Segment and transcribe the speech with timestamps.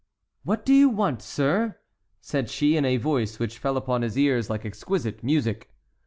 [0.41, 1.77] "What do you want, sir?"
[2.21, 5.69] said she, in a voice which fell upon his ears like exquisite music.